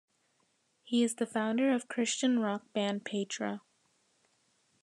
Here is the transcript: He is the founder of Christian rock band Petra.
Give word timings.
He 0.81 1.03
is 1.03 1.17
the 1.17 1.27
founder 1.27 1.71
of 1.71 1.87
Christian 1.87 2.39
rock 2.39 2.63
band 2.73 3.05
Petra. 3.05 3.61